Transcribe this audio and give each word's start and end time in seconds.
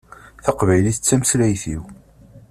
Taqbaylit 0.43 0.99
d 0.99 1.03
tameslayt-iw 1.05 1.81